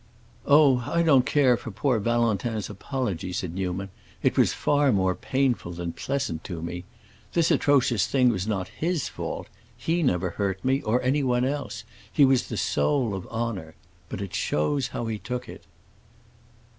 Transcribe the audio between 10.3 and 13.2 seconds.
hurt me, or anyone else; he was the soul